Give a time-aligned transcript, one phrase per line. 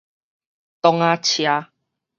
[0.81, 1.71] 檔仔車